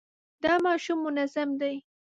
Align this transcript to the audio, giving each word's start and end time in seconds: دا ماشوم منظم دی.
دا 0.43 0.53
ماشوم 0.65 0.97
منظم 1.05 1.49
دی. 1.61 1.75